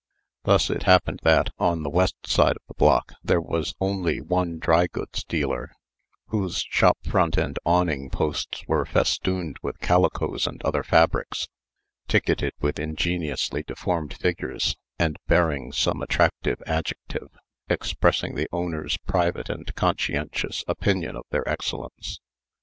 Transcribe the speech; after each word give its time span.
Thus 0.45 0.71
it 0.71 0.81
happened 0.81 1.19
that, 1.21 1.51
on 1.59 1.83
the 1.83 1.89
west 1.91 2.15
side 2.25 2.55
of 2.55 2.63
the 2.67 2.73
block, 2.73 3.13
there 3.23 3.39
was 3.39 3.75
only 3.79 4.19
one 4.19 4.57
drygoods 4.57 5.23
dealer, 5.23 5.73
whose 6.29 6.65
shop 6.71 6.97
front 7.03 7.37
and 7.37 7.59
awning 7.67 8.09
posts 8.09 8.63
were 8.67 8.83
festooned 8.83 9.57
with 9.61 9.77
calicoes 9.77 10.47
and 10.47 10.59
other 10.63 10.81
fabrics, 10.81 11.49
ticketed 12.07 12.53
with 12.59 12.79
ingeniously 12.79 13.61
deformed 13.61 14.15
figures, 14.17 14.75
and 14.97 15.17
bearing 15.27 15.71
some 15.71 16.01
attractive 16.01 16.63
adjective, 16.65 17.29
expressing 17.69 18.33
the 18.33 18.49
owners 18.51 18.97
private 19.05 19.51
and 19.51 19.75
conscientious 19.75 20.63
opinion 20.67 21.15
of 21.15 21.25
their 21.29 21.47
excellence. 21.47 22.19